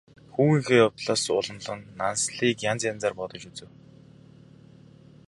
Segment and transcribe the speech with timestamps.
[0.33, 3.69] Хүүгийнхээ явдлаас уламлан Нансалыг янз янзаар бодож үзэв.